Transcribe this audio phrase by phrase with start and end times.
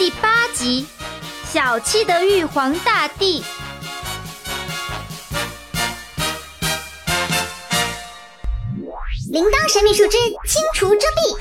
[0.00, 0.86] 第八集：
[1.44, 3.44] 小气的玉皇大帝。
[9.30, 10.16] 铃铛神秘树枝
[10.46, 11.36] 清除遮蔽。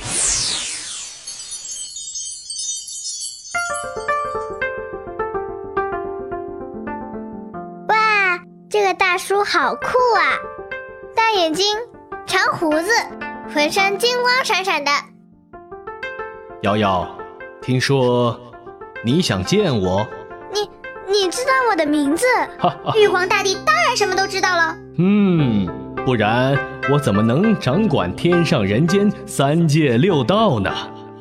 [7.87, 9.87] 哇，这个大叔好酷
[10.17, 10.35] 啊！
[11.15, 11.77] 大眼睛，
[12.27, 12.89] 长胡子，
[13.53, 14.91] 浑身金光闪闪的。
[16.63, 17.07] 瑶瑶，
[17.61, 18.37] 听说
[19.03, 20.05] 你想见我？
[20.53, 20.69] 你
[21.09, 22.25] 你知道我的名字？
[22.97, 24.77] 玉皇大帝当然什么都知道了。
[24.97, 25.65] 嗯，
[26.05, 26.57] 不然
[26.91, 30.69] 我怎么能掌管天上人间三界六道呢？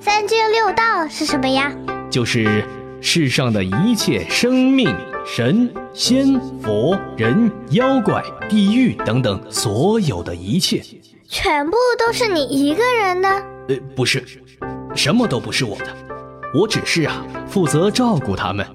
[0.00, 1.72] 三界六道是什么呀？
[2.10, 2.64] 就是
[3.00, 4.92] 世上的一切生命、
[5.24, 10.82] 神仙、佛人、妖怪、地狱等等，所有的一切，
[11.28, 13.28] 全部都是你一个人的？
[13.68, 14.24] 呃，不是，
[14.96, 15.86] 什么都不是我的，
[16.54, 18.66] 我只是啊，负责照顾他们，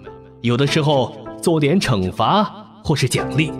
[0.42, 2.44] 有的时候做点惩罚
[2.84, 3.52] 或是奖励。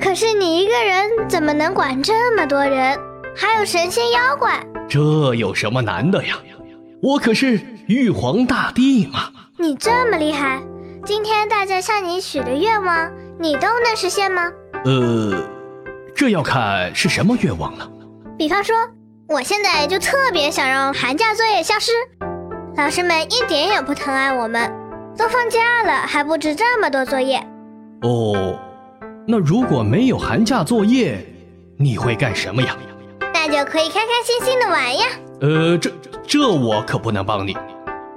[0.00, 2.98] 可是你一个人怎么能管这么多人？
[3.34, 4.60] 还有神仙妖怪？
[4.88, 6.36] 这有什么难的呀？
[7.00, 9.30] 我可是玉皇大帝嘛！
[9.58, 10.60] 你这么厉害，
[11.04, 14.50] 今天大家向你许的愿望，你都能实现吗？
[14.84, 15.48] 呃，
[16.14, 17.88] 这要看是什么愿望了。
[18.36, 18.74] 比方说，
[19.28, 21.92] 我现在就特别想让寒假作业消失，
[22.74, 24.72] 老师们一点也不疼爱我们，
[25.16, 27.38] 都放假了还布置这么多作业。
[28.00, 28.58] 哦，
[29.26, 31.22] 那如果没有寒假作业，
[31.76, 32.74] 你会干什么呀？
[33.34, 35.04] 那就可以开开心心的玩呀。
[35.42, 35.92] 呃，这
[36.26, 37.54] 这我可不能帮你。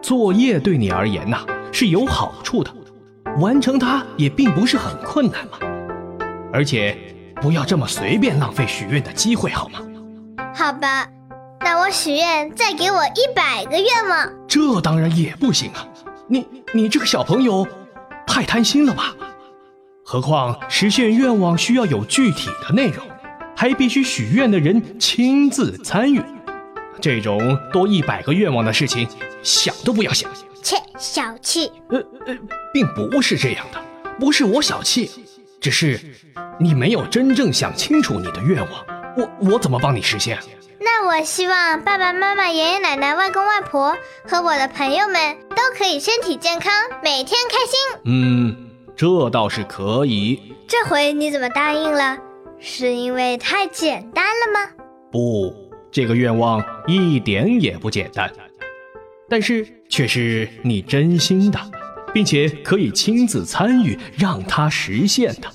[0.02, 1.40] 作业对你而言呐
[1.74, 2.72] 是有好处的，
[3.40, 5.58] 完成它也并不是很困难嘛。
[6.54, 6.98] 而且
[7.42, 9.80] 不要这么随便浪费许愿的机会，好吗？
[10.56, 11.06] 好吧，
[11.66, 14.32] 那我许愿再给我一百个愿望。
[14.48, 15.88] 这当然也不行啊！
[16.28, 17.68] 你你这个小朋友
[18.28, 19.16] 太贪心了吧？
[20.04, 23.04] 何况实现愿望需要有具体的内容，
[23.58, 26.22] 还必须许愿的人亲自参与。
[27.02, 29.08] 这种多一百个愿望的事情，
[29.42, 30.30] 想都不要想。
[30.62, 31.72] 切，小气。
[31.90, 31.98] 呃
[32.28, 32.38] 呃，
[32.72, 33.82] 并不是这样的，
[34.20, 35.10] 不是我小气，
[35.60, 36.00] 只是
[36.60, 38.86] 你没有真正想清楚你的愿望，
[39.18, 40.38] 我我怎么帮你实现？
[40.86, 46.72] 那我希望爸爸妈妈、爷爷奶奶、外公外婆和我的朋友们都可以身体健康，
[47.04, 48.02] 每天开心。
[48.06, 48.56] 嗯，
[48.96, 50.54] 这倒是可以。
[50.68, 52.20] 这回你怎么答应了？
[52.60, 54.70] 是因为太简单了吗？
[55.12, 55.52] 不。
[55.92, 58.32] 这个愿望一点也不简单，
[59.28, 61.60] 但是却是你真心的，
[62.14, 65.50] 并且可以亲自参与让它实现的。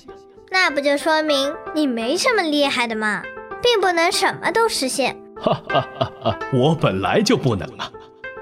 [0.49, 3.23] 那不就说明你没什么厉害的吗？
[3.61, 5.20] 并不能什么都实现。
[5.41, 6.39] 哈哈哈哈！
[6.53, 7.91] 我本来就不能啊！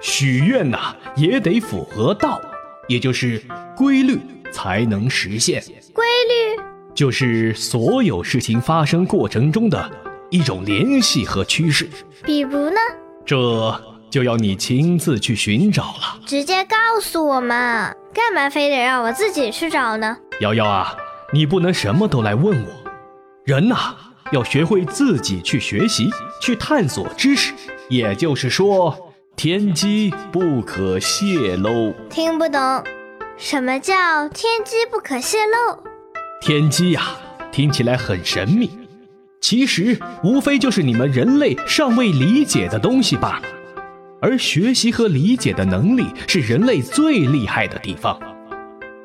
[0.02, 2.42] 许愿呐，也得符合道，
[2.88, 3.42] 也就是
[3.76, 4.20] 规律
[4.52, 5.64] 才能实现。
[5.94, 6.62] 规律
[6.94, 9.90] 就是所有事情发生过程中的。
[10.32, 11.90] 一种联系和趋势，
[12.24, 12.78] 比如呢？
[13.26, 13.82] 这
[14.12, 16.20] 就要你亲自去寻找了。
[16.24, 20.16] 直接告诉我嘛，干嘛非得让我自己去找呢？
[20.42, 20.96] 瑶瑶啊，
[21.34, 22.70] 你不能什么都来问我。
[23.44, 23.96] 人呐，
[24.32, 26.10] 要学会自己去学习，
[26.42, 27.54] 去探索知识。
[27.90, 31.94] 也就是说，天机不可泄露。
[32.10, 32.84] 听不懂，
[33.38, 35.84] 什么叫天机不可泄露？
[36.42, 37.18] 天机呀，
[37.52, 38.70] 听起来很神秘。
[39.42, 43.44] 其实无非就是你们人类尚未理解的东西罢了，
[44.22, 48.20] 而学习和理解的能力是人类最厉害的地方。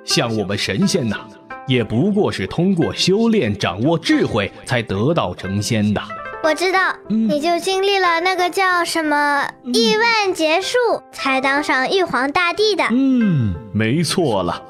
[0.05, 1.27] 像我们神仙呐，
[1.67, 6.01] 也不过是通过修炼、掌握智慧才得道成仙的。
[6.43, 10.77] 我知道，你就经历了那个叫什么亿万劫数，
[11.11, 12.85] 才当上玉皇大帝的。
[12.91, 14.63] 嗯，没错了。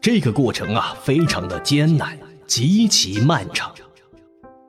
[0.00, 3.70] 这个过程啊，非常的艰难，极其漫长。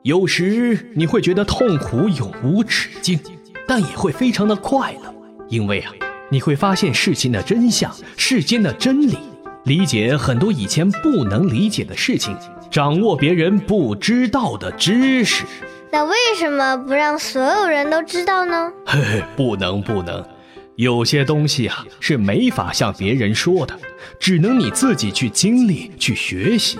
[0.04, 3.18] 有时你会觉得痛苦永无止境，
[3.66, 5.14] 但也会非常的快乐，
[5.48, 5.92] 因为啊，
[6.28, 9.16] 你会发现事情的真相、世间的真理，
[9.64, 12.36] 理解很多以前不能理解的事情，
[12.70, 15.44] 掌握别人不知道的知识。
[15.90, 18.72] 那为什么不让所有人都知道呢？
[18.86, 20.24] 嘿嘿，不能不能，
[20.76, 23.78] 有些东西啊是没法向别人说的，
[24.18, 26.78] 只能你自己去经历、去学习，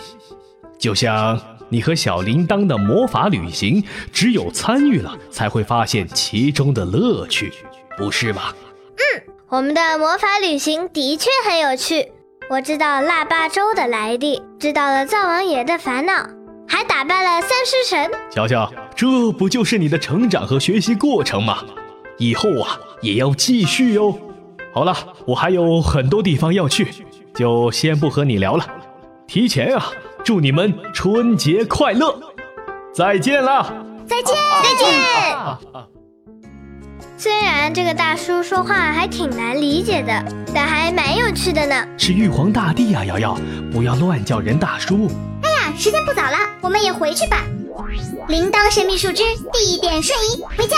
[0.79, 1.41] 就像。
[1.69, 3.83] 你和小铃铛的魔法旅行，
[4.13, 7.51] 只有参与了才会发现其中的乐趣，
[7.97, 8.53] 不是吗？
[8.97, 12.12] 嗯，我们的魔法旅行的确很有趣。
[12.51, 16.13] 我知道腊八粥的来历，知道了灶王爷的烦恼，
[16.69, 18.11] 还打败了三尸神。
[18.31, 21.59] 瞧瞧，这不就是你的成长和学习过程吗？
[22.19, 24.19] 以后啊，也要继续哟。
[24.75, 24.95] 好了，
[25.27, 26.89] 我还有很多地方要去，
[27.35, 28.67] 就先不和你聊了。
[29.27, 29.91] 提前啊，
[30.23, 32.15] 祝你们春节快乐！
[32.93, 33.73] 再见啦，
[34.07, 36.02] 再见，再见。
[37.23, 41.87] 虽然这个大叔说话还挺难理解的，但还蛮有趣的呢。
[41.97, 43.39] 是玉皇大帝啊，瑶瑶，
[43.71, 45.09] 不要乱叫人大叔。
[45.45, 47.45] 哎呀，时间不早了，我们也回去吧。
[48.27, 49.23] 铃铛神秘树枝，
[49.53, 50.77] 地点瞬移，回家。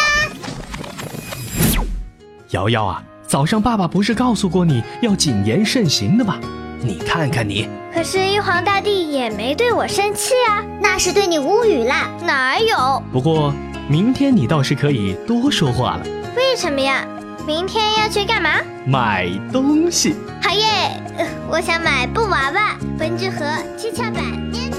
[2.50, 6.38] 瑶瑶啊，早上爸爸不是告诉过你要谨言慎行的吗？
[6.79, 7.70] 你看看你。
[7.94, 11.94] 可是玉皇大帝也没对我生气啊，那是对你无语了。
[12.23, 13.02] 哪有？
[13.11, 13.50] 不过
[13.88, 16.06] 明天你倒是可以多说话了。
[16.37, 17.07] 为什么呀？
[17.47, 18.61] 明天要去干嘛？
[18.87, 20.15] 买东西。
[20.43, 21.01] 好耶！
[21.49, 23.45] 我想买布娃娃、文具盒、
[23.77, 24.79] 七巧板、电池。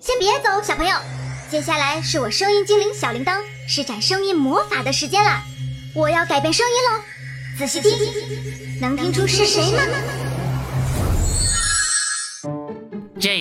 [0.00, 0.94] 先别走，小朋友。
[1.50, 5.42] 接下来是我声音精灵小铃铛施展声音魔法的时间了，
[5.94, 7.02] 我要改变声音喽，
[7.58, 9.82] 仔细听，能听出是谁吗？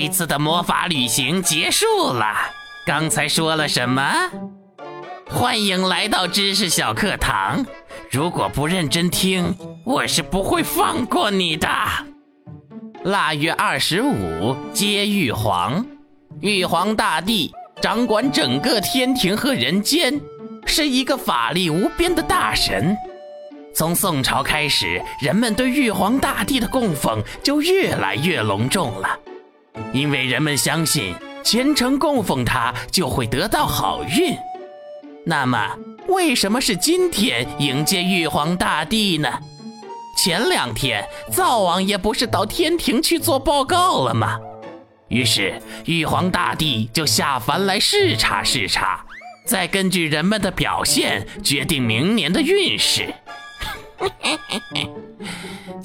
[0.05, 2.35] 一次的魔法旅行结束了，
[2.85, 4.03] 刚才说了什么？
[5.27, 7.65] 欢迎来到知识小课堂，
[8.11, 11.67] 如果不认真听，我是不会放过你的。
[13.05, 15.83] 腊月二十五接玉皇，
[16.39, 17.51] 玉皇大帝。
[17.81, 20.21] 掌管整个天庭和人间，
[20.67, 22.95] 是一个法力无边的大神。
[23.73, 29.09] 从宋朝开始，人们对玉皇大帝的供奉就越来越隆重了，
[29.95, 34.35] 因为人们相信虔诚供奉他就会得到好运。
[35.25, 35.77] 那么，
[36.09, 39.39] 为什么是今天迎接玉皇大帝呢？
[40.21, 44.37] 前两天灶王爷不是到天庭去做报告了吗？
[45.07, 49.05] 于是，玉皇大帝就下凡来视察视察，
[49.45, 53.13] 再根据人们的表现决定明年的运势。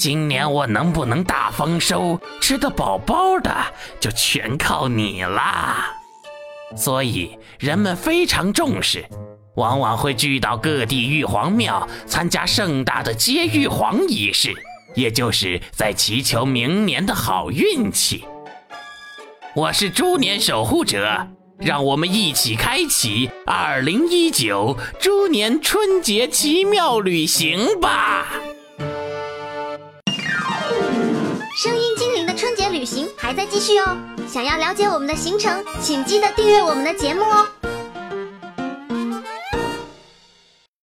[0.01, 3.55] 今年我能不能大丰收，吃得饱饱的，
[4.01, 5.95] 就全靠你啦。
[6.75, 9.05] 所以，人们非常重视，
[9.57, 14.55] 往往会聚到各地玉皇庙参加盛大的接玉皇仪式，
[14.95, 18.25] 也就是在祈求明年的好运气。
[19.55, 28.27] 我是猪年守护者，让我们一起开启二零一九猪年春节奇妙旅行吧！
[33.61, 33.97] 续哦，
[34.27, 37.47] 想要了解我们的行程，请记得订阅我们的节目哦。